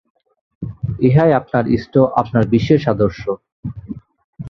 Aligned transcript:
এটিই 1.01 1.31
আপনার 1.39 1.65
ইষ্ট, 1.67 1.93
আপনার 2.21 2.43
বিশেষ 2.47 2.81
আদর্শ। 2.87 3.21